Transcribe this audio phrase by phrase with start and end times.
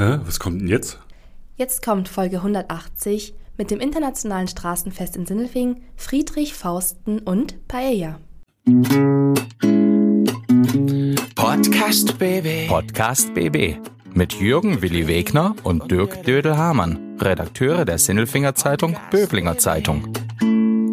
[0.00, 0.18] Hä?
[0.24, 0.98] Was kommt denn jetzt?
[1.56, 8.18] Jetzt kommt Folge 180 mit dem Internationalen Straßenfest in Sindelfingen, Friedrich Fausten und Paella.
[11.34, 12.68] Podcast BB.
[12.68, 13.76] Podcast BB
[14.14, 20.14] mit Jürgen Willi Wegner und Dirk Dödel-Hamann, Redakteure der Sindelfinger Zeitung Böblinger Zeitung.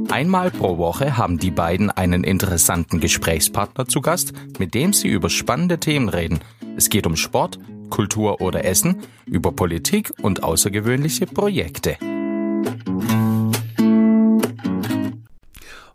[0.09, 5.29] Einmal pro Woche haben die beiden einen interessanten Gesprächspartner zu Gast, mit dem sie über
[5.29, 6.39] spannende Themen reden.
[6.75, 7.57] Es geht um Sport,
[7.89, 11.97] Kultur oder Essen, über Politik und außergewöhnliche Projekte.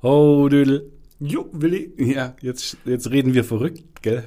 [0.01, 0.91] Oh, Dödel.
[1.21, 4.25] Jo, Willi, Ja, jetzt, jetzt reden wir verrückt, gell?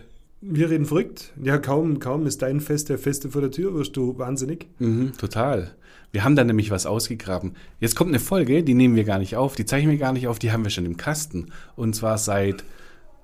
[0.47, 1.33] wir reden verrückt.
[1.43, 4.67] Ja, kaum, kaum ist dein Fest der Feste vor der Tür, wirst du wahnsinnig.
[4.79, 5.71] Mhm, total.
[6.11, 7.55] Wir haben da nämlich was ausgegraben.
[7.79, 10.27] Jetzt kommt eine Folge, die nehmen wir gar nicht auf, die zeichnen wir gar nicht
[10.27, 11.47] auf, die haben wir schon im Kasten.
[11.75, 12.63] Und zwar seit,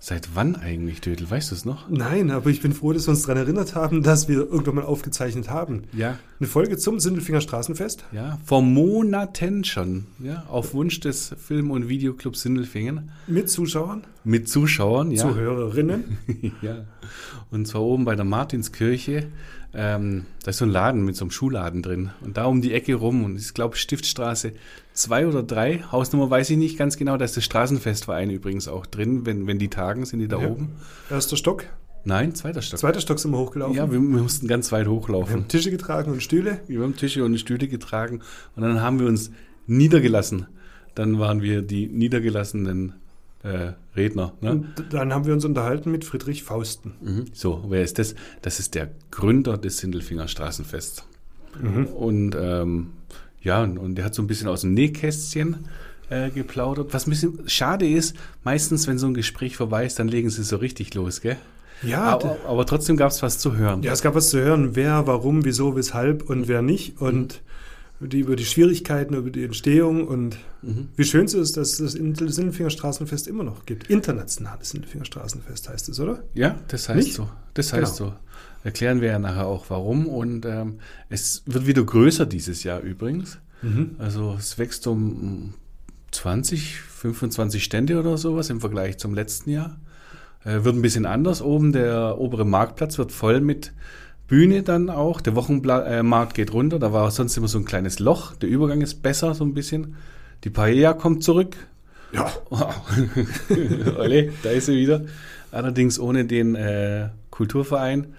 [0.04, 1.30] seit wann eigentlich, Dödel?
[1.30, 1.88] Weißt du es noch?
[1.88, 4.84] Nein, aber ich bin froh, dass wir uns daran erinnert haben, dass wir irgendwann mal
[4.84, 5.84] aufgezeichnet haben.
[5.94, 6.18] Ja.
[6.40, 8.04] Eine Folge zum Sindelfinger Straßenfest.
[8.12, 13.12] Ja, vor Monaten schon, ja, auf Wunsch des Film- und Videoclubs Sindelfingen.
[13.28, 15.22] Mit Zuschauern, Mit Zuschauern, ja.
[15.22, 16.18] Zuhörerinnen.
[16.64, 16.86] ja.
[17.52, 19.28] Und zwar oben bei der Martinskirche.
[19.74, 22.10] Ähm, da ist so ein Laden mit so einem Schuhladen drin.
[22.22, 24.52] Und da um die Ecke rum, und ich glaube Stiftstraße
[24.94, 28.86] 2 oder 3, Hausnummer weiß ich nicht ganz genau, da ist der Straßenfestverein übrigens auch
[28.86, 29.26] drin.
[29.26, 30.50] Wenn, wenn die tagen, sind die da Ja.
[30.50, 30.72] oben.
[31.10, 31.66] Erster Stock,
[32.04, 32.80] Nein, zweiter Stock.
[32.80, 33.76] zweiter Stock sind wir hochgelaufen.
[33.78, 35.34] Ja, wir, wir mussten ganz weit wir hochlaufen.
[35.34, 36.60] haben Tische getragen und Stühle.
[36.68, 38.22] Wir haben Tische und Stühle getragen
[38.56, 39.32] und dann haben wir uns
[39.68, 40.48] niedergelassen.
[40.96, 42.94] Dann waren wir die niedergelassenen
[43.44, 44.34] äh, Redner.
[44.42, 44.52] Ne?
[44.52, 46.94] Und dann haben wir uns unterhalten mit Friedrich Fausten.
[47.02, 47.26] Mhm.
[47.34, 48.16] So, wer ist das?
[48.42, 51.04] Das ist der Gründer des Sindelfinger Straßenfests.
[51.96, 52.92] Und ähm,
[53.42, 55.66] ja, und, und der hat so ein bisschen aus dem Nähkästchen
[56.10, 56.94] äh, geplaudert.
[56.94, 60.44] Was ein bisschen schade ist, meistens, wenn so ein Gespräch vorbei ist, dann legen sie
[60.44, 61.38] so richtig los, gell?
[61.84, 63.82] Ja, aber, aber trotzdem gab es was zu hören.
[63.82, 67.02] Ja, es gab was zu hören, wer, warum, wieso, weshalb und wer nicht.
[67.02, 67.42] Und
[68.08, 70.38] die, über die Schwierigkeiten, über die Entstehung und
[70.96, 72.70] wie schön es ist, dass es das Sindelfinger
[73.28, 73.90] immer noch gibt.
[73.90, 75.06] Internationales Sindelfinger
[75.70, 76.24] heißt es, oder?
[76.34, 77.14] Ja, das heißt Nicht?
[77.16, 77.30] so.
[77.54, 78.10] Das heißt Genau.
[78.12, 78.16] so.
[78.64, 80.08] Erklären wir ja nachher auch warum.
[80.08, 80.80] Und ähm,
[81.10, 83.40] es wird wieder größer dieses Jahr übrigens.
[84.00, 85.54] Also es wächst um
[86.12, 89.80] 20, 25 Stände oder sowas im Vergleich zum letzten Jahr.
[90.44, 91.42] Äh, wird ein bisschen anders.
[91.42, 93.72] Oben der obere Marktplatz wird voll mit
[94.32, 95.20] Bühne dann auch.
[95.20, 96.80] Der Wochenmarkt äh, geht runter.
[96.80, 98.34] Da war sonst immer so ein kleines Loch.
[98.38, 99.98] Der Übergang ist besser so ein bisschen.
[100.46, 101.58] Die Paella kommt zurück.
[102.14, 102.32] Ja.
[103.98, 105.04] Olle, da ist sie wieder.
[105.52, 108.16] Allerdings ohne den äh, Kulturverein.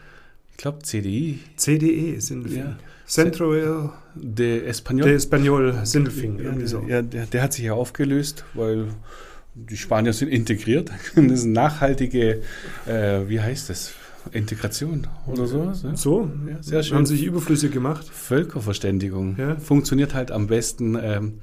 [0.51, 2.67] Ich glaube CDI, CDE Sindelfingen.
[2.67, 2.79] Ja.
[3.07, 5.09] Centro de der Espanol.
[5.09, 6.41] Español Sindelfingen.
[6.41, 6.85] Irgendwie so.
[6.87, 8.89] Ja, der, der hat sich ja aufgelöst, weil
[9.55, 10.91] die Spanier sind integriert.
[11.15, 12.43] Das ist eine nachhaltige,
[12.87, 13.95] äh, wie heißt das?
[14.31, 15.83] Integration oder sowas.
[15.83, 15.97] Ne?
[15.97, 16.97] So, Ja, sehr schön.
[16.99, 18.07] haben sich überflüssig gemacht.
[18.09, 19.37] Völkerverständigung.
[19.39, 19.57] Ja.
[19.57, 21.41] Funktioniert halt am besten ähm,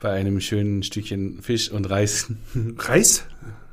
[0.00, 2.28] bei einem schönen Stückchen Fisch und Reis.
[2.78, 3.24] Reis?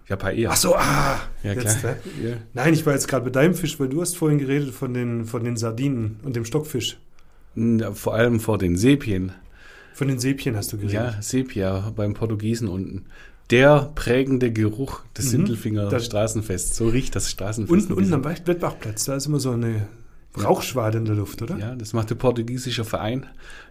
[0.08, 0.50] Ja, Paella.
[0.52, 1.20] Ach so, ah.
[1.44, 1.74] ja, klar.
[1.74, 1.96] jetzt, äh.
[2.30, 2.36] Ja.
[2.54, 5.26] Nein, ich war jetzt gerade bei deinem Fisch, weil du hast vorhin geredet von den,
[5.26, 6.98] von den Sardinen und dem Stockfisch.
[7.56, 9.32] Ja, Vor allem vor den Sepien.
[9.94, 10.94] Von den Säbchen hast du geredet.
[10.94, 13.06] Ja, Sepia beim Portugiesen unten.
[13.52, 16.78] Der prägende Geruch des Sindelfinger Das- Straßenfests.
[16.78, 17.72] So riecht das Straßenfest.
[17.90, 19.88] Unten, unten am Wettbachplatz, da ist immer so eine
[20.42, 21.58] Rauchschwade in der Luft, oder?
[21.58, 23.26] Ja, das macht der portugiesische Verein.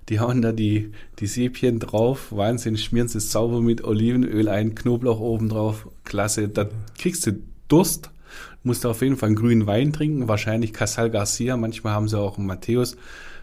[0.09, 0.91] Die hauen da die,
[1.21, 2.29] die Sepien drauf.
[2.31, 5.89] Wahnsinn, schmieren sie es sauber mit Olivenöl ein, Knoblauch oben drauf.
[6.05, 6.49] Klasse.
[6.49, 6.69] Da
[6.99, 8.11] kriegst du Durst.
[8.65, 10.27] Musst du auf jeden Fall einen grünen Wein trinken.
[10.27, 11.57] Wahrscheinlich Casal Garcia.
[11.57, 12.97] Manchmal haben sie auch einen Matthäus.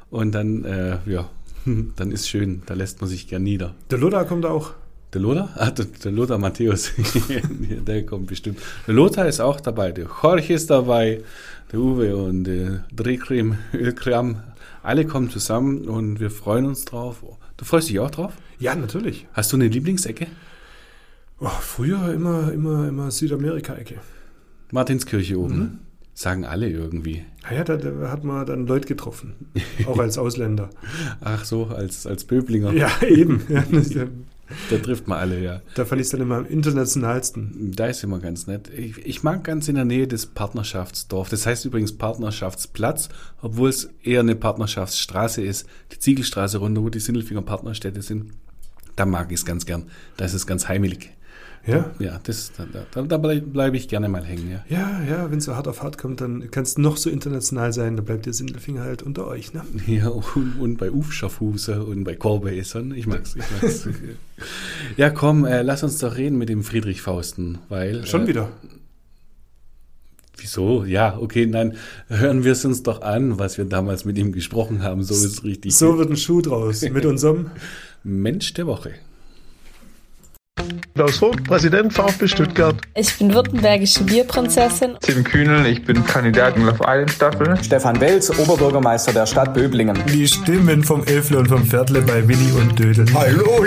[0.09, 1.29] Und dann, äh, ja,
[1.95, 2.63] dann ist schön.
[2.65, 3.73] Da lässt man sich gern nieder.
[3.91, 4.73] Der Lothar kommt auch.
[5.15, 5.49] Der Lothar?
[5.55, 6.91] Ah, der, der Lothar Matthäus.
[7.87, 8.59] der kommt bestimmt.
[8.85, 9.93] Der Lothar ist auch dabei.
[9.93, 11.21] Der Jorge ist dabei.
[11.71, 14.41] Der Uwe und der Drehcreme, Ölkram.
[14.83, 17.23] Alle kommen zusammen und wir freuen uns drauf.
[17.55, 18.33] Du freust dich auch drauf?
[18.59, 19.25] Ja, natürlich.
[19.31, 20.27] Hast du eine Lieblingsecke?
[21.39, 23.95] Oh, früher immer, immer, immer Südamerika-Ecke.
[24.71, 25.79] Martinskirche oben.
[26.13, 27.23] Sagen alle irgendwie.
[27.43, 29.33] Naja, da, da hat man dann Leute getroffen.
[29.87, 30.69] Auch als Ausländer.
[31.21, 32.73] Ach so, als, als Böblinger.
[32.73, 33.41] ja, eben.
[33.47, 33.63] Ja,
[34.47, 35.61] da Da trifft man alle, ja.
[35.85, 37.71] fand ich es dann immer am internationalsten.
[37.75, 38.69] Da ist immer ganz nett.
[38.69, 41.29] Ich, ich mag ganz in der Nähe des Partnerschaftsdorf.
[41.29, 43.09] Das heißt übrigens Partnerschaftsplatz,
[43.41, 45.67] obwohl es eher eine Partnerschaftsstraße ist.
[45.91, 48.31] Die Ziegelstraße runter, wo die Sindelfinger Partnerstädte sind.
[48.95, 49.89] Da mag ich es ganz gern.
[50.17, 51.14] Da ist es ganz heimelig.
[51.67, 54.51] Ja, Ja, das, da, da, bleibe bleib ich gerne mal hängen.
[54.51, 54.63] Ja.
[54.69, 57.73] ja, ja wenn es so hart auf hart kommt, dann kann es noch so international
[57.73, 59.53] sein, da bleibt der Sindelfinger halt unter euch.
[59.53, 59.63] Ne?
[59.87, 62.93] Ja, und, und bei Ufschaffhuse und bei Korbesern.
[62.93, 63.87] Ich mag's, ich mag's.
[64.97, 68.05] ja, komm, äh, lass uns doch reden mit dem Friedrich Fausten, weil.
[68.05, 68.49] Schon äh, wieder.
[70.37, 70.83] Wieso?
[70.83, 71.77] Ja, okay, nein,
[72.07, 75.03] hören wir es uns doch an, was wir damals mit ihm gesprochen haben.
[75.03, 75.75] So ist richtig.
[75.75, 77.51] So wird ein Schuh draus mit unserem
[78.03, 78.91] Mensch der Woche.
[80.95, 82.75] Klaus Vogt, Präsident VfB Stuttgart.
[82.95, 84.95] Ich bin württembergische Bierprinzessin.
[85.01, 87.57] Tim Kühnel, ich bin Kandidat in Love Island Staffel.
[87.61, 89.97] Stefan Welz, Oberbürgermeister der Stadt Böblingen.
[90.07, 93.05] Die Stimmen vom Elfle und vom Viertle bei Willi und Dödel.
[93.13, 93.65] Hallo!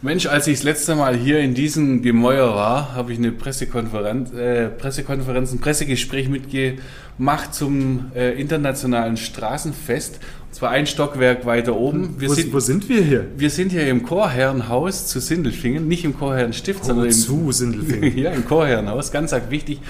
[0.00, 4.32] Mensch, als ich das letzte Mal hier in diesem Gemäuer war, habe ich eine Pressekonferenz,
[4.32, 10.20] äh, Pressekonferenz, ein Pressegespräch mitgemacht zum äh, internationalen Straßenfest.
[10.50, 12.16] Zwar ein Stockwerk weiter oben.
[12.18, 13.26] Wir wo, sind, wo sind wir hier?
[13.36, 18.16] Wir sind hier im Chorherrenhaus zu Sindelfingen, nicht im Chorherrenstift, sondern im, zu Sindelfingen.
[18.18, 19.80] ja, im Chorherrenhaus, ganz wichtig.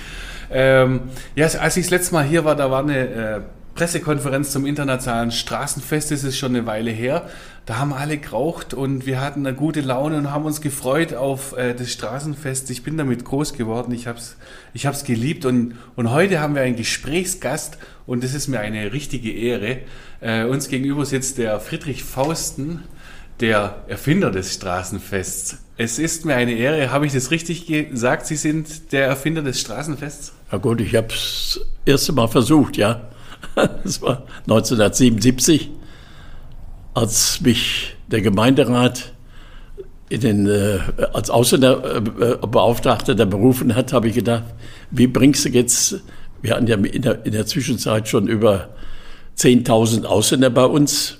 [0.50, 1.00] Ähm,
[1.36, 3.40] ja, als ich das letzte Mal hier war, da war eine äh,
[3.74, 7.28] Pressekonferenz zum internationalen Straßenfest, das ist schon eine Weile her.
[7.68, 11.54] Da haben alle geraucht und wir hatten eine gute Laune und haben uns gefreut auf
[11.54, 12.70] äh, das Straßenfest.
[12.70, 14.38] Ich bin damit groß geworden, ich habe es
[14.72, 17.76] ich hab's geliebt und, und heute haben wir einen Gesprächsgast
[18.06, 19.80] und das ist mir eine richtige Ehre.
[20.22, 22.84] Äh, uns gegenüber sitzt der Friedrich Fausten,
[23.38, 25.58] der Erfinder des Straßenfests.
[25.76, 28.24] Es ist mir eine Ehre, habe ich das richtig gesagt?
[28.24, 30.32] Sie sind der Erfinder des Straßenfests?
[30.50, 33.10] Ja gut, ich habe es erste Mal versucht, ja.
[33.84, 35.68] Das war 1977,
[36.98, 39.12] als mich der Gemeinderat
[40.08, 40.78] in den, äh,
[41.12, 44.44] als Ausländerbeauftragter der berufen hat, habe ich gedacht,
[44.90, 46.00] wie bringst du jetzt,
[46.42, 48.70] wir hatten ja in der, in der Zwischenzeit schon über
[49.36, 51.18] 10.000 Ausländer bei uns.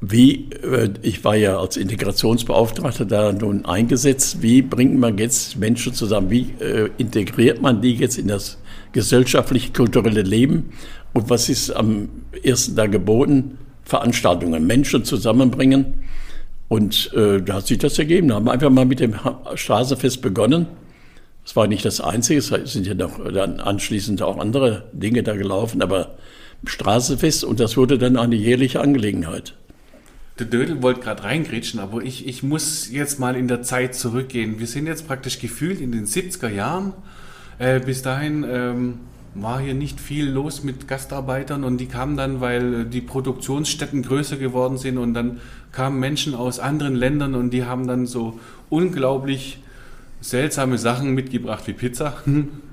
[0.00, 5.92] Wie, äh, ich war ja als Integrationsbeauftragter da nun eingesetzt, wie bringt man jetzt Menschen
[5.92, 8.58] zusammen, wie äh, integriert man die jetzt in das
[8.92, 10.70] gesellschaftlich-kulturelle Leben.
[11.12, 12.08] Und was ist am
[12.42, 13.58] ersten Tag geboten?
[13.86, 15.94] Veranstaltungen, Menschen zusammenbringen.
[16.68, 18.28] Und äh, da hat sich das ergeben.
[18.28, 19.14] Da haben wir einfach mal mit dem
[19.54, 20.66] Straßenfest begonnen.
[21.44, 25.36] Das war nicht das Einzige, es sind ja noch dann anschließend auch andere Dinge da
[25.36, 26.16] gelaufen, aber
[26.64, 29.54] Straßenfest und das wurde dann eine jährliche Angelegenheit.
[30.40, 34.58] Der Dödel wollte gerade reingrätschen, aber ich, ich muss jetzt mal in der Zeit zurückgehen.
[34.58, 36.94] Wir sind jetzt praktisch gefühlt in den 70er Jahren
[37.58, 38.98] äh, bis dahin ähm,
[39.42, 44.02] war hier nicht viel los mit Gastarbeitern und die kamen dann, weil äh, die Produktionsstätten
[44.02, 45.40] größer geworden sind und dann
[45.72, 48.38] kamen Menschen aus anderen Ländern und die haben dann so
[48.70, 49.58] unglaublich
[50.20, 52.14] seltsame Sachen mitgebracht wie Pizza.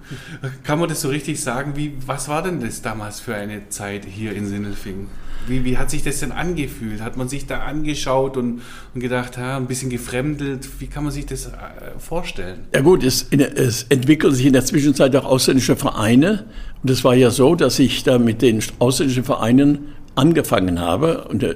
[0.64, 1.74] Kann man das so richtig sagen?
[1.76, 5.08] Wie, was war denn das damals für eine Zeit hier in Sindelfingen?
[5.48, 7.02] Wie, wie hat sich das denn angefühlt?
[7.02, 8.62] Hat man sich da angeschaut und,
[8.94, 10.70] und gedacht, ha, ein bisschen gefremdelt?
[10.80, 11.52] Wie kann man sich das äh,
[11.98, 12.62] vorstellen?
[12.74, 16.46] Ja gut, es, es entwickeln sich in der Zwischenzeit auch ausländische Vereine.
[16.82, 21.26] Und es war ja so, dass ich da mit den ausländischen Vereinen angefangen habe.
[21.26, 21.56] Und äh,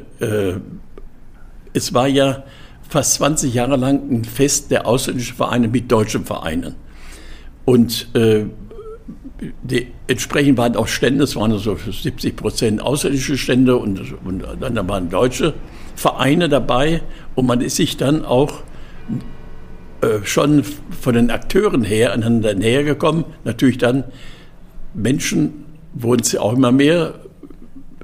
[1.73, 2.43] es war ja
[2.89, 6.75] fast 20 Jahre lang ein Fest der ausländischen Vereine mit deutschen Vereinen.
[7.67, 8.45] Und äh,
[9.61, 14.87] die, entsprechend waren auch Stände, es waren so 70 Prozent ausländische Stände und, und dann
[14.87, 15.53] waren deutsche
[15.93, 17.01] Vereine dabei
[17.35, 18.63] und man ist sich dann auch
[19.99, 23.25] äh, schon von den Akteuren her aneinander näher gekommen.
[23.43, 24.05] Natürlich dann
[24.93, 27.15] Menschen wurden es auch immer mehr.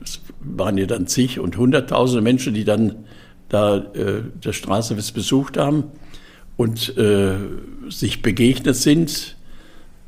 [0.03, 3.05] Es waren ja dann zig und hunderttausende Menschen, die dann
[3.47, 5.85] da äh, das Straßenfest besucht haben
[6.57, 7.35] und äh,
[7.87, 9.37] sich begegnet sind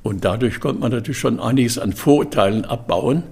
[0.06, 3.24] und dadurch konnte man natürlich schon einiges an Vorurteilen abbauen,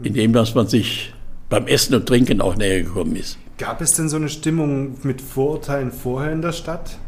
[0.00, 1.12] indem dass man sich
[1.48, 3.36] beim Essen und Trinken auch näher gekommen ist.
[3.58, 6.98] Gab es denn so eine Stimmung mit Vorurteilen vorher in der Stadt?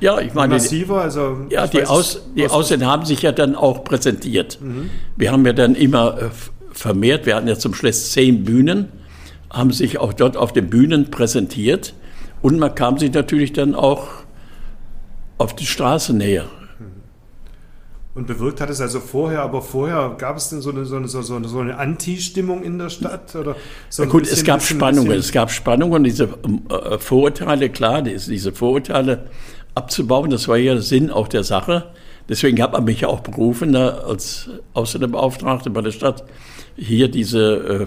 [0.00, 3.54] Ja, ich meine, massiver, also ja, die, weiß, Aus, die Ausländer haben sich ja dann
[3.54, 4.58] auch präsentiert.
[4.60, 4.90] Mhm.
[5.14, 6.30] Wir haben ja dann immer äh,
[6.72, 8.88] vermehrt, wir hatten ja zum Schluss zehn Bühnen,
[9.48, 11.94] haben sich auch dort auf den Bühnen präsentiert
[12.42, 14.08] und man kam sich natürlich dann auch
[15.38, 16.46] auf die Straße näher.
[18.16, 21.06] Und bewirkt hat es also vorher, aber vorher gab es denn so eine, so eine,
[21.06, 23.36] so eine, so eine Anti-Stimmung in der Stadt?
[23.36, 23.56] Oder
[23.90, 25.08] so ja, gut, bisschen, es gab bisschen, Spannungen.
[25.08, 29.26] Bisschen es gab Spannungen, diese äh, Vorurteile, klar, diese Vorurteile
[29.74, 31.90] abzubauen, das war ja Sinn auch der Sache.
[32.26, 36.24] Deswegen hat man mich ja auch berufen, da als Ausländerbeauftragter bei der Stadt,
[36.74, 37.86] hier diese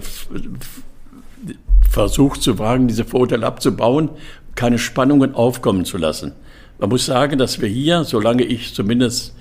[1.90, 4.10] Versuch zu wagen, diese Vorurteile abzubauen,
[4.54, 6.34] keine Spannungen aufkommen zu lassen.
[6.78, 9.34] Man muss sagen, dass wir hier, solange ich zumindest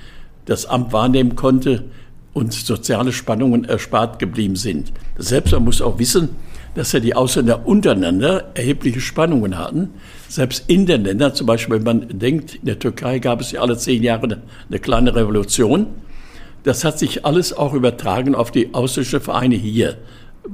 [0.45, 1.85] das Amt wahrnehmen konnte
[2.33, 4.93] und soziale Spannungen erspart geblieben sind.
[5.17, 6.29] Selbst man muss auch wissen,
[6.75, 9.89] dass ja die Ausländer untereinander erhebliche Spannungen hatten.
[10.27, 13.61] Selbst in den Ländern, zum Beispiel, wenn man denkt, in der Türkei gab es ja
[13.61, 15.87] alle zehn Jahre eine, eine kleine Revolution.
[16.63, 19.97] Das hat sich alles auch übertragen auf die ausländischen Vereine hier.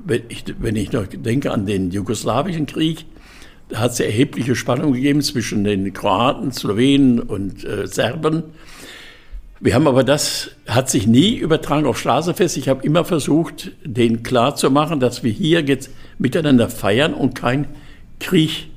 [0.05, 3.05] Wenn ich, wenn ich noch denke an den jugoslawischen Krieg,
[3.69, 8.43] Da hat es erhebliche Spannung gegeben zwischen den Kroaten, Slowenen und äh, Serben.
[9.61, 12.57] Wir haben aber das, hat sich nie übertragen auf Straßenfest.
[12.57, 17.67] Ich habe immer versucht, denen klarzumachen, dass wir hier jetzt miteinander feiern und kein
[18.19, 18.67] Krieg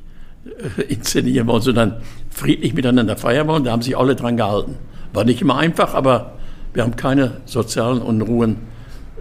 [0.79, 3.65] äh, inszenieren wollen, sondern friedlich miteinander feiern wollen.
[3.65, 4.77] Da haben sich alle dran gehalten.
[5.13, 6.39] War nicht immer einfach, aber
[6.75, 8.59] wir haben keine sozialen Unruhen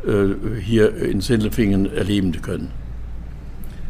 [0.06, 2.72] äh, hier in Sindelfingen erleben können.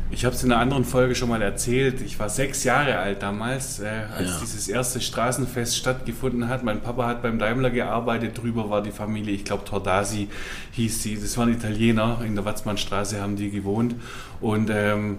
[0.10, 2.00] Ich habe es in einer anderen Folge schon mal erzählt.
[2.02, 3.88] Ich war sechs Jahre alt damals, äh,
[4.18, 4.38] als Ja.
[4.42, 6.64] dieses erste Straßenfest stattgefunden hat.
[6.64, 8.38] Mein Papa hat beim Daimler gearbeitet.
[8.42, 10.30] Drüber war die Familie, ich glaube Tordasi
[10.72, 11.20] hieß sie.
[11.20, 12.22] Das waren Italiener.
[12.26, 13.96] In der Watzmannstraße haben die gewohnt.
[14.40, 15.18] Und ähm,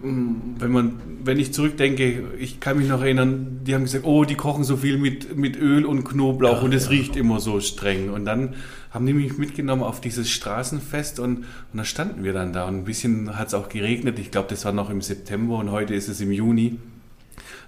[0.00, 4.36] wenn, man, wenn ich zurückdenke, ich kann mich noch erinnern, die haben gesagt, oh, die
[4.36, 6.90] kochen so viel mit, mit Öl und Knoblauch Ja, und es ja.
[6.90, 8.10] riecht immer so streng.
[8.10, 8.54] Und dann
[8.90, 12.66] haben die mich mitgenommen auf dieses Straßenfest und, und da standen wir dann da.
[12.66, 14.20] Und ein bisschen hat es auch geregnet.
[14.20, 16.78] Ich glaube, das war noch im September und heute ist es im Juni.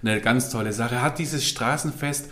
[0.02, 1.02] Eine ganz tolle Sache.
[1.02, 2.30] Hat dieses Straßenfest,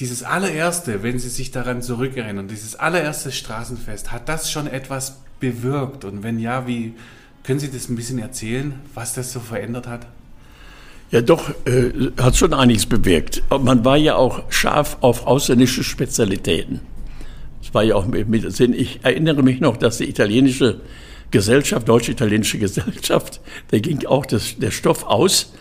[0.00, 6.06] dieses allererste, wenn Sie sich daran zurückerinnern, dieses allererste Straßenfest, hat das schon etwas bewirkt?
[6.06, 6.94] Und wenn ja, wie
[7.44, 10.06] können Sie das ein bisschen erzählen, was das so verändert hat?
[11.10, 13.42] Ja, doch, äh, hat schon einiges bewirkt.
[13.50, 16.80] Man war ja auch scharf auf ausländische Spezialitäten.
[17.60, 18.72] Das war ja auch mit, Sinn.
[18.72, 20.80] Ich erinnere mich noch, dass die italienische
[21.30, 25.52] Gesellschaft, deutsche-italienische Gesellschaft, da ging auch das, der Stoff aus.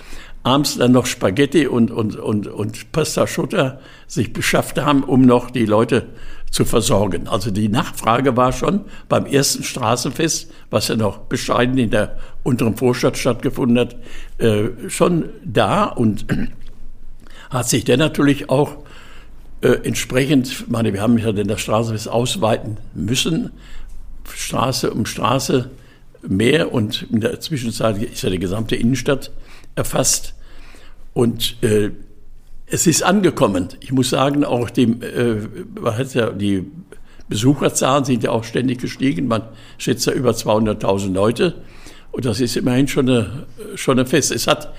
[0.44, 5.52] Abends dann noch Spaghetti und, und, und, und Pasta Schutter sich beschafft haben, um noch
[5.52, 6.08] die Leute
[6.52, 7.28] zu versorgen.
[7.28, 12.76] Also die Nachfrage war schon beim ersten Straßenfest, was ja noch bescheiden in der unteren
[12.76, 13.96] Vorstadt stattgefunden hat,
[14.38, 16.26] äh, schon da und
[17.50, 18.76] hat sich dann natürlich auch
[19.62, 23.52] äh, entsprechend, ich meine, wir haben ja dann das Straßenfest ausweiten müssen,
[24.34, 25.70] Straße um Straße
[26.28, 29.32] mehr und in der Zwischenzeit ist ja die gesamte Innenstadt
[29.76, 30.36] erfasst
[31.14, 31.92] und äh,
[32.72, 33.68] es ist angekommen.
[33.82, 35.48] Ich muss sagen, auch die, äh,
[36.14, 36.66] ja, die
[37.28, 39.28] Besucherzahlen sind ja auch ständig gestiegen.
[39.28, 39.44] Man
[39.78, 41.56] schätzt ja über 200.000 Leute.
[42.12, 44.32] Und das ist immerhin schon eine, schon ein Fest.
[44.32, 44.74] Es hat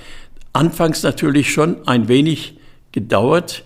[0.55, 2.59] anfangs natürlich schon ein wenig
[2.93, 3.65] gedauert,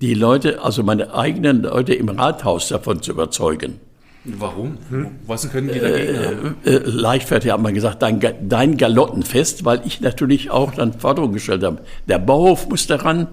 [0.00, 3.78] die Leute, also meine eigenen Leute im Rathaus davon zu überzeugen.
[4.24, 4.78] Warum?
[5.26, 6.56] Was können die dagegen haben?
[6.64, 11.62] Äh, leichtfertig hat man gesagt, dein, dein Galottenfest, weil ich natürlich auch dann Forderungen gestellt
[11.62, 11.82] habe.
[12.08, 13.28] Der Bauhof musste ran,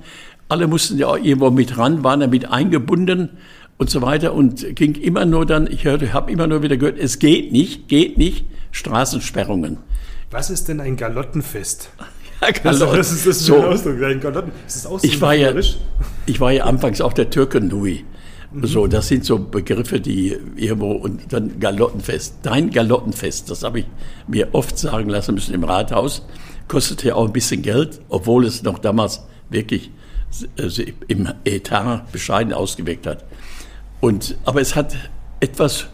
[0.49, 3.29] alle mussten ja auch irgendwo mit ran, waren damit eingebunden
[3.77, 6.99] und so weiter und ging immer nur dann, ich hörte, habe immer nur wieder gehört,
[6.99, 9.77] es geht nicht, geht nicht, Straßensperrungen.
[10.29, 11.89] Was ist denn ein Galottenfest?
[12.41, 12.97] Ja, Das, Galotten.
[12.97, 14.01] das ist das ist so, ein Ausdruck.
[14.01, 14.51] Ein Galotten.
[14.65, 15.53] Ist das auch so ich war ja,
[16.25, 18.03] ich war ja anfangs auch der Türken-Nui.
[18.53, 22.39] So, das sind so Begriffe, die irgendwo und dann Galottenfest.
[22.43, 23.85] Dein Galottenfest, das habe ich
[24.27, 26.25] mir oft sagen lassen müssen im Rathaus.
[26.67, 29.91] Kostete ja auch ein bisschen Geld, obwohl es noch damals wirklich
[30.57, 33.23] äh, im Etat bescheiden ausgewirkt hat.
[34.01, 34.95] Und, aber es hat
[35.39, 35.87] etwas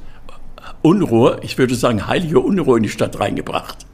[0.82, 3.87] Unruhe, ich würde sagen heilige Unruhe in die Stadt reingebracht.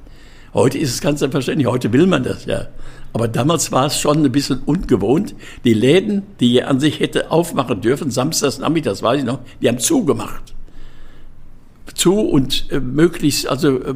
[0.53, 2.67] Heute ist es ganz selbstverständlich, heute will man das ja.
[3.12, 5.36] Aber damals war es schon ein bisschen ungewohnt.
[5.63, 9.67] Die Läden, die ihr an sich hätte aufmachen dürfen, samstags nachmittags, weiß ich noch, die
[9.67, 10.53] haben zugemacht.
[11.95, 13.93] Zu und äh, möglichst also äh, äh,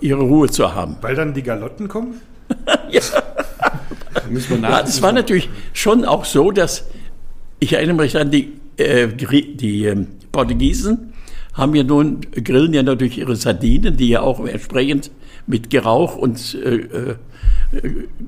[0.00, 0.96] ihre Ruhe zu haben.
[1.00, 2.20] Weil dann die Galotten kommen?
[2.90, 3.00] ja.
[4.28, 6.84] Müssen wir Ja, es war natürlich schon auch so, dass
[7.60, 11.12] ich erinnere mich an die, äh, Gri- die ähm, Portugiesen
[11.54, 15.10] haben ja nun, grillen ja natürlich ihre Sardinen, die ja auch entsprechend
[15.48, 17.16] mit Gerauch und äh, äh,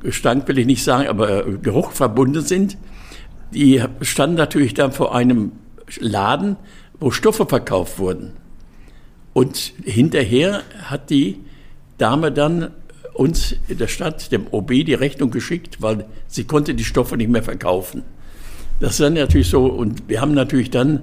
[0.03, 2.77] Gestank will ich nicht sagen, aber äh, Geruch verbunden sind.
[3.55, 5.53] Die standen natürlich dann vor einem
[5.99, 6.57] Laden,
[6.99, 8.33] wo Stoffe verkauft wurden.
[9.33, 11.41] Und hinterher hat die
[11.99, 12.71] Dame dann
[13.12, 17.31] uns in der Stadt, dem OB, die Rechnung geschickt, weil sie konnte die Stoffe nicht
[17.31, 18.03] mehr verkaufen.
[18.79, 21.03] Das ist dann natürlich so, und wir haben natürlich dann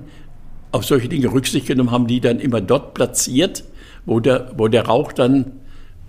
[0.71, 3.63] auf solche Dinge Rücksicht genommen, haben die dann immer dort platziert,
[4.05, 5.51] wo der, wo der Rauch dann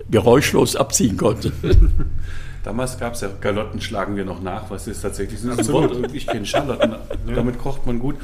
[0.09, 1.51] geräuschlos abziehen konnte.
[2.63, 5.71] Damals gab es ja Galotten, schlagen wir noch nach, was ist tatsächlich das ist.
[5.71, 6.13] Wort.
[6.13, 6.95] Ich kenne Schalotten,
[7.33, 8.15] damit kocht man gut.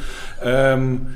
[0.43, 1.15] Ähm,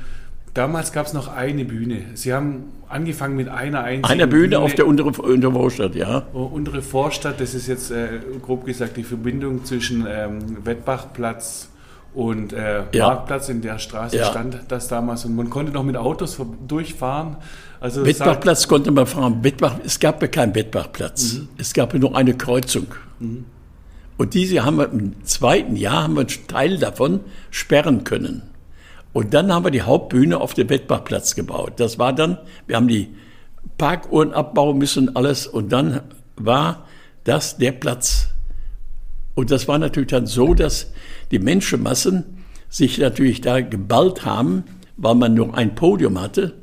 [0.54, 2.02] damals gab es noch eine Bühne.
[2.14, 6.26] Sie haben angefangen mit einer einzigen Eine Bühne auf der unteren untere Vorstadt, ja.
[6.32, 11.69] Oh, Untere Vorstadt, das ist jetzt äh, grob gesagt die Verbindung zwischen ähm, Wettbachplatz
[12.14, 13.08] und äh, Ja.
[13.08, 13.48] Marktplatz.
[13.48, 14.26] In der Straße Ja.
[14.26, 17.36] stand das damals und man konnte noch mit Autos durchfahren.
[17.80, 19.42] Also Wettbachplatz konnte man fahren.
[19.42, 21.40] Wettbach, es gab ja keinen Wettbachplatz.
[21.56, 22.88] Es gab ja nur eine Kreuzung.
[24.18, 28.42] Und diese haben wir im zweiten Jahr haben wir einen Teil davon sperren können.
[29.12, 31.74] Und dann haben wir die Hauptbühne auf dem Wettbachplatz gebaut.
[31.78, 33.08] Das war dann, wir haben die
[33.78, 35.46] Parkuhren abbauen müssen, alles.
[35.46, 36.00] Und dann
[36.36, 36.86] war
[37.24, 38.29] das der Platz.
[39.40, 40.92] Und das war natürlich dann so, dass
[41.30, 42.24] die Menschenmassen
[42.68, 44.64] sich natürlich da geballt haben,
[44.98, 46.56] weil man nur ein Podium hatte.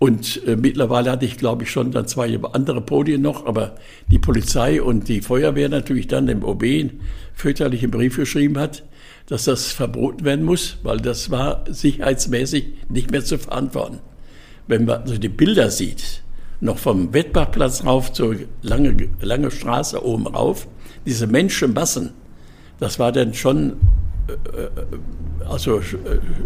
[0.00, 3.76] Und äh, mittlerweile hatte ich, glaube ich, schon dann zwei andere Podien noch, aber
[4.10, 7.00] die Polizei und die Feuerwehr natürlich dann dem OB einen
[7.32, 8.82] fürchterlichen Brief geschrieben hat,
[9.26, 14.00] dass das verboten werden muss, weil das war sicherheitsmäßig nicht mehr zu verantworten.
[14.66, 16.24] Wenn man also die Bilder sieht,
[16.60, 20.66] noch vom Wettbachplatz rauf zur lange, lange Straße oben rauf,
[21.06, 22.10] diese Menschenmassen,
[22.80, 23.76] das war dann schon
[24.26, 24.68] äh, äh,
[25.46, 25.82] also äh,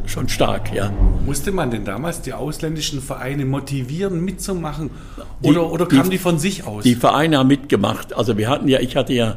[0.07, 0.91] schon stark, ja.
[1.25, 4.91] Musste man denn damals die ausländischen Vereine motivieren, mitzumachen?
[5.43, 6.83] Oder, die, oder kamen die, die, von sich aus?
[6.83, 8.13] Die Vereine haben mitgemacht.
[8.13, 9.37] Also wir hatten ja, ich hatte ja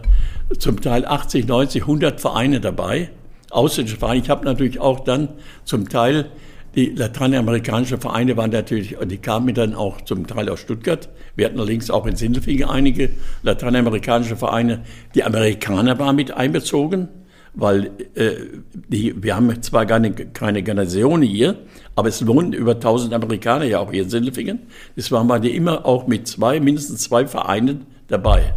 [0.58, 3.12] zum Teil 80, 90, 100 Vereine dabei,
[3.52, 4.22] ausländische Vereine.
[4.22, 5.30] Ich habe natürlich auch dann
[5.64, 6.32] zum Teil
[6.76, 11.10] die lateinamerikanischen Vereine waren natürlich, die kamen dann auch zum Teil aus Stuttgart.
[11.36, 13.10] Wir hatten allerdings auch in Sindelfingen einige
[13.44, 14.84] lateinamerikanische Vereine.
[15.14, 17.10] Die Amerikaner waren mit einbezogen,
[17.54, 18.36] weil äh,
[18.74, 21.58] die, wir haben zwar nicht, keine Generation hier,
[21.96, 24.60] aber es wohnen über 1000 Amerikaner ja auch hier in Sindelfingen.
[24.96, 28.54] Es waren wir immer auch mit zwei, mindestens zwei Vereinen dabei.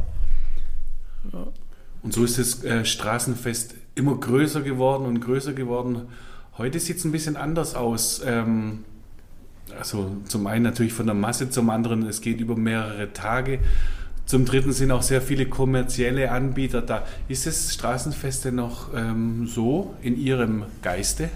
[2.03, 6.03] Und so ist das äh, Straßenfest immer größer geworden und größer geworden.
[6.57, 8.23] Heute sieht es ein bisschen anders aus.
[8.25, 8.85] Ähm,
[9.77, 13.59] also zum einen natürlich von der Masse, zum anderen es geht über mehrere Tage.
[14.25, 17.05] Zum dritten sind auch sehr viele kommerzielle Anbieter da.
[17.29, 21.29] Ist das Straßenfest denn noch ähm, so in Ihrem Geiste?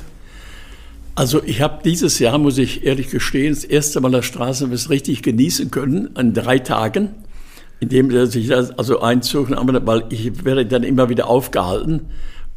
[1.17, 5.23] Also ich habe dieses Jahr, muss ich ehrlich gestehen, das erste Mal das Straßenfest richtig
[5.23, 7.11] genießen können, an drei Tagen,
[7.81, 12.03] indem ich das also einzog, weil ich werde dann immer wieder aufgehalten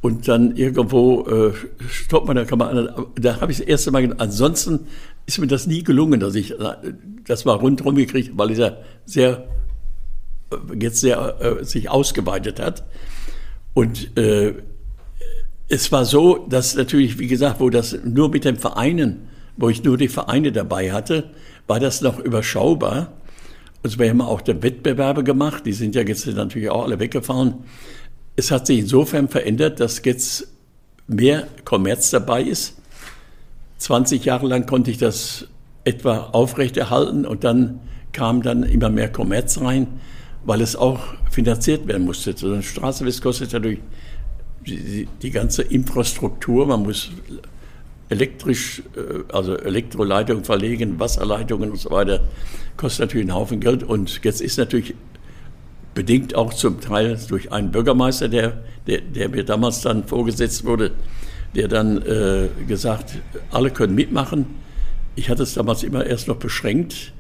[0.01, 1.53] und dann irgendwo äh,
[1.87, 4.87] stoppt man, da kann man, da habe ich das erste Mal, ansonsten
[5.27, 6.53] ist mir das nie gelungen, dass ich
[7.25, 9.47] das mal rundherum gekriegt, weil er sehr,
[10.51, 12.83] äh, jetzt sehr äh, sich ausgeweitet hat.
[13.73, 14.55] Und äh,
[15.69, 19.83] es war so, dass natürlich, wie gesagt, wo das nur mit den Vereinen, wo ich
[19.83, 21.29] nur die Vereine dabei hatte,
[21.67, 23.13] war das noch überschaubar.
[23.83, 27.63] Also wir haben auch Wettbewerbe gemacht, die sind ja jetzt natürlich auch alle weggefahren.
[28.35, 30.47] Es hat sich insofern verändert, dass jetzt
[31.07, 32.77] mehr Kommerz dabei ist.
[33.77, 35.47] 20 Jahre lang konnte ich das
[35.83, 37.79] etwa aufrechterhalten und dann
[38.13, 39.87] kam dann immer mehr Kommerz rein,
[40.45, 42.35] weil es auch finanziert werden musste.
[42.37, 43.79] So eine Straße kostet natürlich
[44.65, 47.11] die, die ganze Infrastruktur, man muss
[48.09, 52.21] elektrisch, äh, also Elektroleitungen verlegen, Wasserleitungen und so weiter,
[52.77, 53.83] kostet natürlich einen Haufen Geld.
[53.83, 54.93] Und jetzt ist natürlich
[55.93, 60.91] bedingt auch zum Teil durch einen Bürgermeister, der, der, der mir damals dann vorgesetzt wurde,
[61.55, 63.17] der dann äh, gesagt,
[63.51, 64.45] alle können mitmachen.
[65.15, 67.13] Ich hatte es damals immer erst noch beschränkt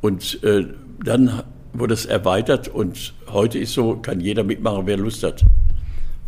[0.00, 0.66] und äh,
[1.02, 5.44] dann wurde es erweitert und heute ist so, kann jeder mitmachen, wer Lust hat.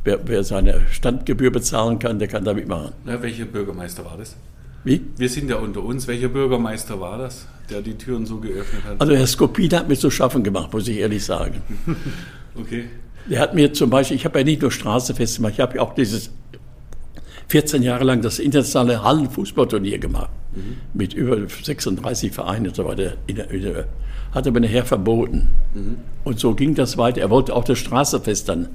[0.02, 2.92] Wer, wer seine Standgebühr bezahlen kann, der kann da mitmachen.
[3.04, 4.34] Ja, welcher Bürgermeister war das?
[4.84, 5.02] Wie?
[5.16, 6.06] Wir sind ja unter uns.
[6.06, 9.00] Welcher Bürgermeister war das, der die Türen so geöffnet hat?
[9.00, 11.62] Also Herr Skopin hat mir zu schaffen gemacht, muss ich ehrlich sagen.
[12.54, 12.86] okay.
[13.28, 15.82] Der hat mir zum Beispiel, ich habe ja nicht nur Straßenfest gemacht, ich habe ja
[15.82, 16.30] auch dieses
[17.48, 20.30] 14 Jahre lang das internationale Hallenfußballturnier gemacht.
[20.54, 20.76] Mhm.
[20.94, 23.14] Mit über 36 Vereinen und so weiter.
[24.32, 25.50] Hat aber nachher verboten.
[25.74, 25.96] Mhm.
[26.24, 27.20] Und so ging das weiter.
[27.20, 28.68] Er wollte auch das Straßenfest dann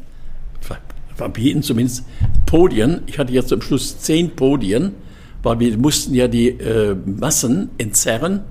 [1.15, 2.05] verbieten, zumindest
[2.45, 3.01] Podien.
[3.07, 4.91] Ich hatte jetzt zum Schluss zehn Podien
[5.45, 8.41] weil wir mussten ja die äh, Massen entzerren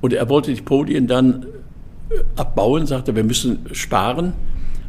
[0.00, 1.44] und er wollte die Podien dann
[2.08, 4.32] äh, abbauen, sagte, wir müssen sparen.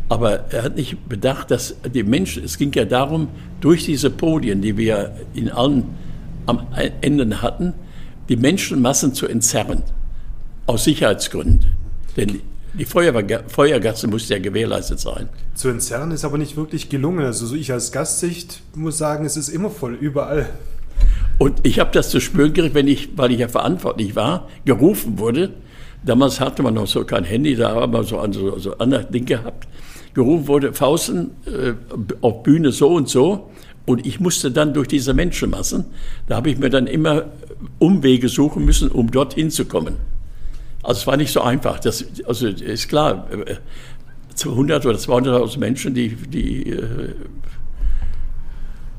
[0.07, 3.27] Aber er hat nicht bedacht, dass die Menschen, es ging ja darum,
[3.59, 5.83] durch diese Podien, die wir in allen
[6.45, 6.67] am
[7.01, 7.73] Ende hatten,
[8.29, 9.83] die Menschenmassen zu entzerren.
[10.67, 11.71] Aus Sicherheitsgründen.
[12.15, 12.39] Denn
[12.73, 15.27] die Feuergasse muss ja gewährleistet sein.
[15.55, 17.25] Zu entzerren ist aber nicht wirklich gelungen.
[17.25, 20.47] Also ich als Gastsicht muss sagen, es ist immer voll, überall.
[21.41, 25.17] Und ich habe das zu spüren gekriegt, wenn ich, weil ich ja verantwortlich war, gerufen
[25.17, 25.49] wurde.
[26.05, 29.05] Damals hatte man noch so kein Handy, da haben wir so, an, so, so andere
[29.05, 29.67] Dinge gehabt.
[30.13, 31.73] Gerufen wurde, Fausten äh,
[32.21, 33.49] auf Bühne so und so.
[33.87, 35.85] Und ich musste dann durch diese Menschenmassen,
[36.27, 37.23] da habe ich mir dann immer
[37.79, 39.95] Umwege suchen müssen, um dorthin zu kommen.
[40.83, 41.79] Also es war nicht so einfach.
[41.79, 43.27] Das, also ist klar,
[44.45, 47.15] 100 äh, oder 200.000 Menschen, die, die äh,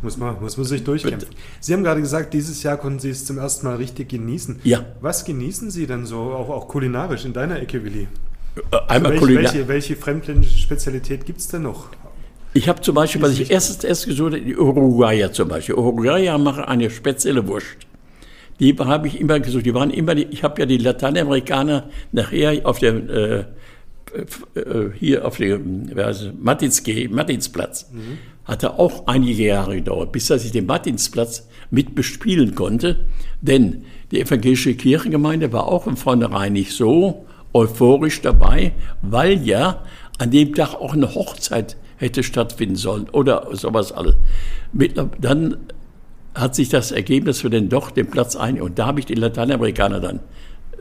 [0.03, 1.29] muss man, muss man sich durchkämpfen.
[1.61, 4.61] Sie haben gerade gesagt, dieses Jahr konnten Sie es zum ersten Mal richtig genießen.
[4.65, 4.85] Ja.
[5.01, 8.09] Was genießen Sie denn so, auch, auch kulinarisch in deiner Ecke, Willi?
[8.57, 11.89] Äh, einmal also welche, welche, welche fremdländische Spezialität gibt es denn noch?
[12.55, 15.75] Ich habe zum Beispiel, was ich erst, erst gesucht habe, die Uruguayer zum Beispiel.
[15.75, 17.67] Uruguayer machen eine spezielle Wurst.
[18.61, 19.65] Die habe ich immer gesucht.
[19.65, 23.45] Die waren immer, die, ich habe ja die Lateinamerikaner nachher auf der äh,
[24.55, 25.91] äh, hier auf dem
[26.41, 27.91] Martinske, Martinsplatz.
[27.91, 28.19] Mhm.
[28.45, 33.07] Hatte auch einige Jahre gedauert, bis dass ich den Martinsplatz mit bespielen konnte.
[33.41, 37.25] Denn die evangelische Kirchengemeinde war auch von vornherein nicht so
[37.55, 39.83] euphorisch dabei, weil ja
[40.19, 44.17] an dem Tag auch eine Hochzeit hätte stattfinden sollen oder sowas alles.
[45.21, 45.57] Dann
[46.35, 49.07] hat sich das ergeben, dass wir dann doch den Platz ein und da habe ich
[49.07, 50.21] die Lateinamerikaner dann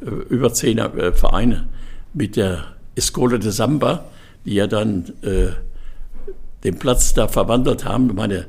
[0.01, 1.67] äh, über zehn äh, Vereine
[2.13, 4.05] mit der Escola de Samba,
[4.45, 5.47] die ja dann äh,
[6.63, 8.13] den Platz da verwandelt haben.
[8.15, 8.47] Meine,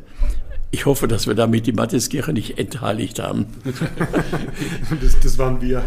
[0.70, 3.46] ich hoffe, dass wir damit die Matthiskirche nicht entheiligt haben.
[5.03, 5.85] das, das, waren wir.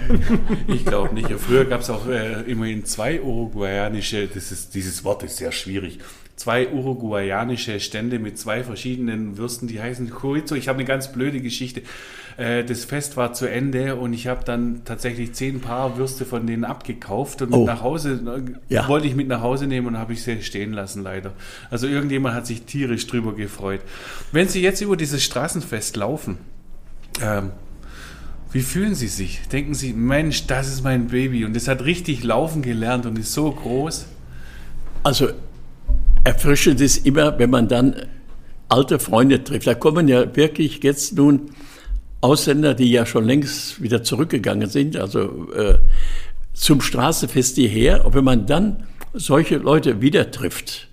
[0.67, 1.31] Ich glaube nicht.
[1.31, 5.99] Früher gab es auch äh, immerhin zwei uruguayanische, das ist, dieses Wort ist sehr schwierig,
[6.35, 10.55] zwei uruguayanische Stände mit zwei verschiedenen Würsten, die heißen Chorizo.
[10.55, 11.81] Ich habe eine ganz blöde Geschichte.
[12.37, 16.45] Äh, das Fest war zu Ende und ich habe dann tatsächlich zehn Paar Würste von
[16.45, 17.65] denen abgekauft und oh.
[17.65, 18.19] nach Hause
[18.69, 18.87] äh, ja.
[18.87, 21.33] wollte ich mit nach Hause nehmen und habe ich sie stehen lassen leider.
[21.69, 23.81] Also irgendjemand hat sich tierisch drüber gefreut.
[24.31, 26.37] Wenn Sie jetzt über dieses Straßenfest laufen,
[27.21, 27.51] ähm,
[28.51, 29.47] wie fühlen Sie sich?
[29.47, 33.33] Denken Sie, Mensch, das ist mein Baby und es hat richtig laufen gelernt und ist
[33.33, 34.05] so groß?
[35.03, 35.29] Also
[36.25, 37.95] erfrischend ist immer, wenn man dann
[38.67, 39.67] alte Freunde trifft.
[39.67, 41.51] Da kommen ja wirklich jetzt nun
[42.19, 45.75] Ausländer, die ja schon längst wieder zurückgegangen sind, also äh,
[46.53, 48.05] zum Straßenfest hierher.
[48.05, 48.83] Und wenn man dann
[49.13, 50.87] solche Leute wieder trifft,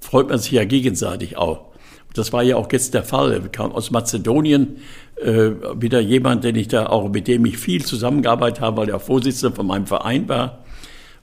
[0.00, 1.68] freut man sich ja gegenseitig auch.
[2.14, 3.42] Das war ja auch jetzt der Fall.
[3.42, 4.78] Wir kamen aus Mazedonien,
[5.16, 9.00] äh, wieder jemand, den ich da auch, mit dem ich viel zusammengearbeitet habe, weil er
[9.00, 10.64] Vorsitzender von meinem Verein war.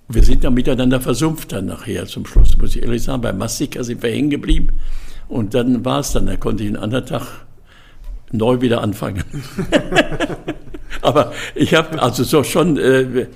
[0.07, 3.21] Wir sind dann miteinander versumpft dann nachher zum Schluss, muss ich ehrlich sagen.
[3.21, 4.69] Bei Massika sind wir hängen geblieben.
[5.27, 7.45] Und dann war es dann, da konnte ich einen anderen Tag
[8.31, 9.23] neu wieder anfangen.
[11.01, 13.27] Aber ich habe also so schon äh,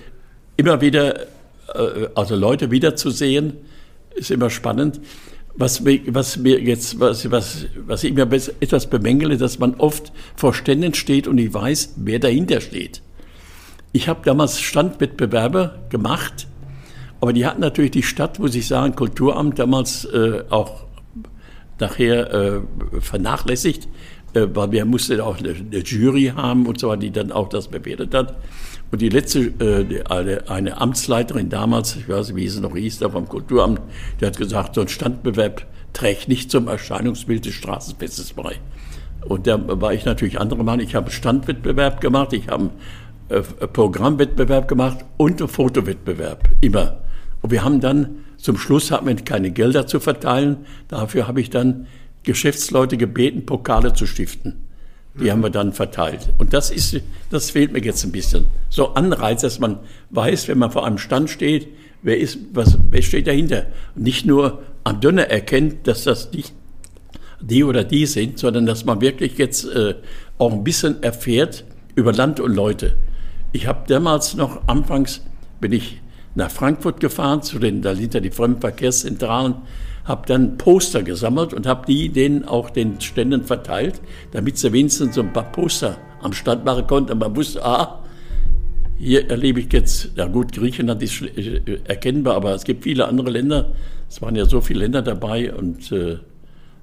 [0.57, 3.53] immer wieder, äh, also Leute wiederzusehen,
[4.15, 4.99] ist immer spannend.
[5.55, 8.29] Was, was mir jetzt, was, was, was ich mir
[8.59, 13.01] etwas bemängele, dass man oft vor Ständen steht und ich weiß, wer dahinter steht.
[13.91, 16.47] Ich habe damals Standwettbewerbe gemacht
[17.21, 20.85] aber die hatten natürlich die Stadt, muss ich sagen, Kulturamt damals äh, auch
[21.79, 22.61] nachher äh,
[22.99, 23.87] vernachlässigt,
[24.33, 27.49] äh, weil wir mussten auch eine, eine, Jury haben und so weiter, die dann auch
[27.49, 28.35] das bewertet hat.
[28.91, 32.99] Und die letzte, äh, eine, eine, Amtsleiterin damals, ich weiß nicht, wie sie noch hieß,
[32.99, 33.81] da vom Kulturamt,
[34.19, 38.55] die hat gesagt, so ein Standbewerb trägt nicht zum Erscheinungsbild des Straßenfestes bei.
[39.25, 40.85] Und da war ich natürlich andere Meinung.
[40.85, 42.69] Ich habe Standwettbewerb gemacht, ich habe
[43.29, 46.97] äh, Programmwettbewerb gemacht und einen Fotowettbewerb, immer.
[47.41, 50.57] Und wir haben dann, zum Schluss hatten wir keine Gelder zu verteilen.
[50.87, 51.87] Dafür habe ich dann
[52.23, 54.67] Geschäftsleute gebeten, Pokale zu stiften.
[55.15, 55.31] Die mhm.
[55.31, 56.29] haben wir dann verteilt.
[56.37, 56.99] Und das ist,
[57.29, 58.45] das fehlt mir jetzt ein bisschen.
[58.69, 59.79] So Anreiz, dass man
[60.11, 61.67] weiß, wenn man vor einem Stand steht,
[62.01, 63.65] wer ist, was, wer steht dahinter?
[63.95, 66.53] nicht nur am Dünner erkennt, dass das nicht
[67.41, 69.95] die oder die sind, sondern dass man wirklich jetzt äh,
[70.37, 71.63] auch ein bisschen erfährt
[71.95, 72.95] über Land und Leute.
[73.51, 75.21] Ich habe damals noch anfangs,
[75.59, 76.01] bin ich
[76.35, 79.55] nach Frankfurt gefahren, zu den, da sind ja die Fremdenverkehrszentralen,
[80.05, 85.15] habe dann Poster gesammelt und habe die denen auch den Ständen verteilt, damit sie wenigstens
[85.15, 87.13] so ein paar Poster am Stand machen konnten.
[87.13, 88.03] Und man wusste, ah,
[88.97, 93.29] hier erlebe ich jetzt, ja gut, Griechenland ist äh, erkennbar, aber es gibt viele andere
[93.29, 93.71] Länder.
[94.09, 96.17] Es waren ja so viele Länder dabei und äh,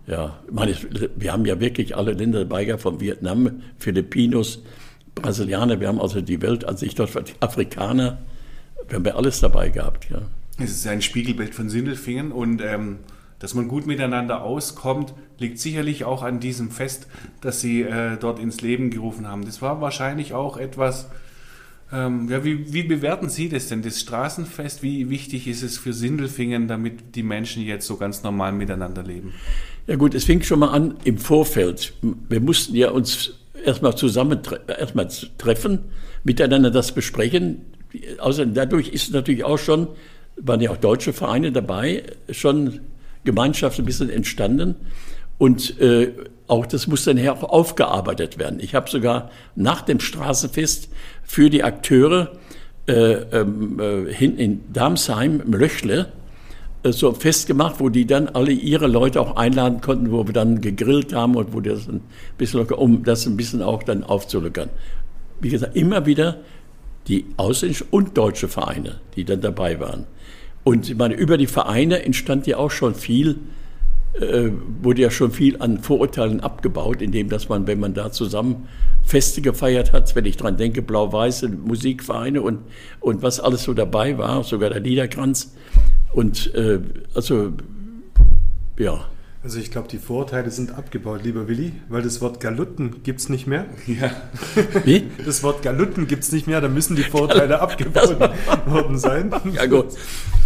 [0.07, 0.75] ja, meine,
[1.17, 4.63] wir haben ja wirklich alle Länder dabei gehabt, von Vietnam, Filipinos,
[5.15, 8.19] Brasilianer, wir haben also die Welt an sich dort, Afrikaner,
[8.89, 10.23] wir haben ja alles dabei gehabt, ja.
[10.59, 12.99] Es ist ein Spiegelbild von Sindelfingen und ähm,
[13.39, 17.07] dass man gut miteinander auskommt, liegt sicherlich auch an diesem Fest,
[17.43, 19.45] das Sie äh, dort ins Leben gerufen haben.
[19.45, 21.09] Das war wahrscheinlich auch etwas,
[21.93, 24.83] ähm, ja, wie, wie, bewerten Sie das denn, das Straßenfest?
[24.83, 29.35] Wie wichtig ist es für Sindelfingen, damit die Menschen jetzt so ganz normal miteinander leben?
[29.87, 31.93] Ja gut, es fing schon mal an im Vorfeld.
[32.29, 35.81] Wir mussten ja uns erstmal zusammen erstmal treffen,
[36.25, 37.61] miteinander das besprechen.
[38.19, 39.89] Außerdem dadurch ist natürlich auch schon,
[40.37, 42.81] waren ja auch deutsche Vereine dabei, schon
[43.25, 44.75] Gemeinschaft ein bisschen entstanden.
[45.39, 46.13] Und äh,
[46.47, 48.61] auch das muss dann auch aufgearbeitet werden.
[48.61, 50.89] Ich habe sogar nach dem Straßenfest
[51.25, 52.33] für die Akteure
[52.87, 56.13] äh, ähm, äh, hinten in Darmsheim, im Löchle,
[56.85, 60.61] äh, so festgemacht, wo die dann alle ihre Leute auch einladen konnten, wo wir dann
[60.61, 62.01] gegrillt haben und wo das ein
[62.39, 64.71] bisschen, um das ein bisschen auch dann aufzulockern.
[65.41, 66.39] Wie gesagt, immer wieder
[67.09, 70.07] die ausländischen und deutsche Vereine, die dann dabei waren.
[70.65, 73.39] Und ich meine, über die Vereine entstand ja auch schon viel
[74.21, 74.51] äh,
[74.83, 78.67] wurde ja schon viel an Vorurteilen abgebaut, indem dass man, wenn man da zusammen
[79.03, 82.61] Feste gefeiert hat, wenn ich dran denke, blau-weiße Musikvereine und,
[83.01, 85.55] und was alles so dabei war, sogar der Niederkranz.
[86.13, 86.81] Und äh,
[87.15, 87.53] also,
[88.79, 89.05] ja.
[89.47, 93.29] Also ich glaube, die Vorurteile sind abgebaut, lieber Willi, weil das Wort Galutten gibt es
[93.29, 93.67] nicht mehr.
[93.87, 94.11] Ja.
[94.85, 95.09] Wie?
[95.25, 98.19] Das Wort Galutten gibt es nicht mehr, da müssen die Vorurteile abgebaut
[98.67, 99.33] worden sein.
[99.53, 99.91] Ja gut,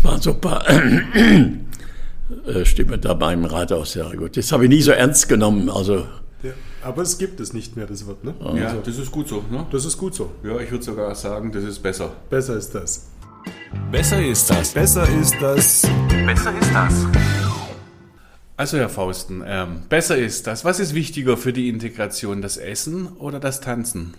[0.04, 4.36] ein paar äh, Stimmen da beim Rathaus, ja gut.
[4.36, 6.06] Das habe ich nie so ernst genommen, also...
[6.42, 8.34] Ja, aber es gibt es nicht mehr, das Wort, ne?
[8.54, 9.42] Ja, also, das ist gut so.
[9.50, 9.66] Ne?
[9.72, 10.30] Das ist gut so.
[10.44, 12.12] Ja, ich würde sogar sagen, das ist besser.
[12.28, 13.06] Besser ist das.
[13.90, 14.74] Besser ist das.
[14.74, 15.88] Besser ist das.
[16.26, 17.06] Besser ist das.
[18.60, 20.66] Also Herr Fausten, ähm, besser ist das.
[20.66, 24.12] Was ist wichtiger für die Integration, das Essen oder das Tanzen?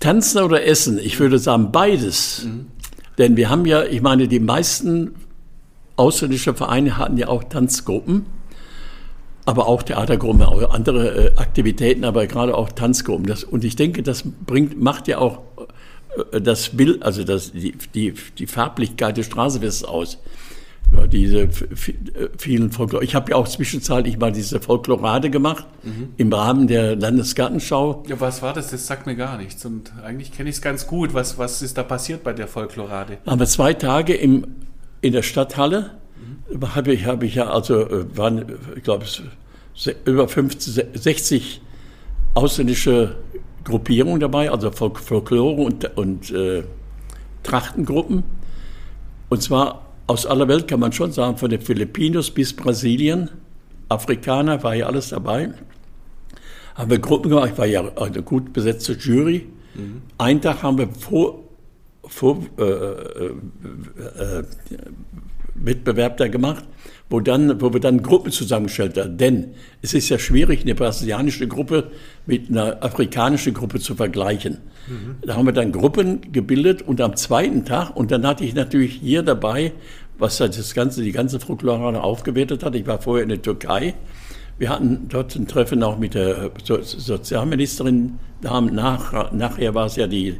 [0.00, 0.98] Tanzen oder Essen?
[0.98, 2.46] Ich würde sagen beides.
[2.46, 2.68] Mhm.
[3.18, 5.14] Denn wir haben ja, ich meine, die meisten
[5.96, 8.24] ausländischen Vereine hatten ja auch Tanzgruppen,
[9.44, 13.26] aber auch Theatergruppen, auch andere äh, Aktivitäten, aber gerade auch Tanzgruppen.
[13.26, 15.42] Das, und ich denke, das bringt, macht ja auch
[16.32, 20.16] äh, das Bild, also das, die, die, die Farblichkeit des Straßenfestes aus
[20.92, 21.48] ja, diese
[22.38, 23.04] vielen Folklore.
[23.04, 26.10] Ich habe ja auch zwischenzeitlich mal diese Folklorade gemacht mhm.
[26.16, 28.04] im Rahmen der Landesgartenschau.
[28.08, 28.70] Ja, was war das?
[28.70, 29.64] Das sagt mir gar nichts.
[29.64, 31.14] Und eigentlich kenne ich es ganz gut.
[31.14, 33.18] Was, was ist da passiert bei der Folklorade?
[33.26, 34.46] Haben wir zwei Tage im,
[35.00, 35.92] in der Stadthalle.
[36.50, 36.74] Mhm.
[36.74, 38.44] Habe ich, hab ich ja, also äh, waren,
[38.76, 39.04] ich glaube,
[40.04, 41.60] über 50, 60
[42.34, 43.16] ausländische
[43.64, 46.62] Gruppierungen dabei, also Folklore und, und äh,
[47.42, 48.22] Trachtengruppen.
[49.28, 53.30] Und zwar aus aller Welt kann man schon sagen, von den Filipinos bis Brasilien,
[53.88, 55.52] Afrikaner, war ja alles dabei.
[56.74, 59.46] Haben wir Gruppen gemacht, ich war ja eine gut besetzte Jury.
[59.74, 60.02] Mhm.
[60.18, 61.42] Einen Tag haben wir vor,
[62.04, 63.34] vor äh, äh,
[64.38, 64.44] äh,
[65.62, 66.64] Wettbewerb da gemacht,
[67.08, 69.16] wo, dann, wo wir dann Gruppen zusammengestellt haben.
[69.16, 69.48] Denn
[69.82, 71.90] es ist ja schwierig, eine brasilianische Gruppe
[72.26, 74.58] mit einer afrikanischen Gruppe zu vergleichen.
[74.88, 75.16] Mhm.
[75.22, 78.94] Da haben wir dann Gruppen gebildet und am zweiten Tag, und dann hatte ich natürlich
[78.94, 79.72] hier dabei,
[80.18, 82.74] was das ganze, die ganze Folklore aufgewertet hat.
[82.74, 83.94] Ich war vorher in der Türkei.
[84.58, 88.18] Wir hatten dort ein Treffen auch mit der so Sozialministerin.
[88.40, 90.36] Nach, nachher war es ja die,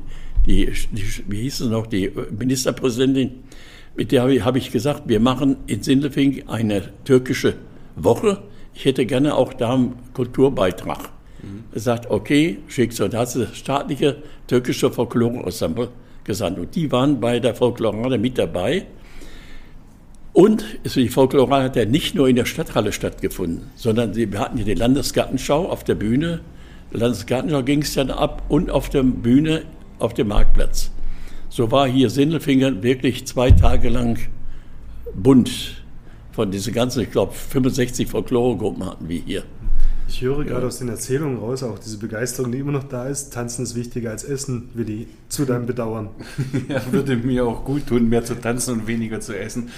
[0.46, 3.42] die, die, wie hieß es noch, die Ministerpräsidentin.
[3.96, 7.54] Mit der habe ich gesagt, wir machen in Sindelfing eine türkische
[7.96, 8.42] Woche.
[8.74, 11.10] Ich hätte gerne auch da einen Kulturbeitrag.
[11.42, 11.64] Mhm.
[11.72, 13.08] Er sagt, okay, schickst du.
[13.08, 15.88] Da hat das staatliche türkische Folklore-Ensemble
[16.24, 16.58] gesandt.
[16.58, 18.86] Und die waren bei der Folklorade mit dabei.
[20.34, 24.66] Und die Folklore hat ja nicht nur in der Stadthalle stattgefunden, sondern wir hatten hier
[24.66, 26.40] die Landesgartenschau auf der Bühne.
[26.90, 29.62] Landesgartenschau ging es dann ab und auf der Bühne
[29.98, 30.90] auf dem Marktplatz.
[31.56, 34.18] So war hier Sindelfingen wirklich zwei Tage lang
[35.14, 35.82] bunt
[36.32, 39.42] von diesen ganzen, ich glaube, 65 Folkloregruppen hatten wir hier.
[40.06, 40.66] Ich höre gerade ja.
[40.66, 43.32] aus den Erzählungen raus, auch diese Begeisterung, die immer noch da ist.
[43.32, 46.10] Tanzen ist wichtiger als Essen, Willi, zu deinem Bedauern.
[46.68, 49.70] ja, würde mir auch gut tun, mehr zu tanzen und weniger zu essen.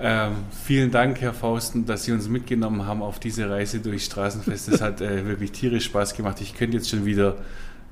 [0.00, 0.30] Ähm,
[0.64, 4.68] vielen Dank, Herr Fausten, dass Sie uns mitgenommen haben auf diese Reise durch Straßenfest.
[4.68, 6.40] Es hat äh, wirklich tierisch Spaß gemacht.
[6.40, 7.38] Ich könnte jetzt schon wieder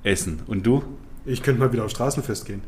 [0.05, 0.39] essen.
[0.47, 0.85] Und du?
[1.27, 2.63] Ich könnte mal wieder auf Straßenfest gehen.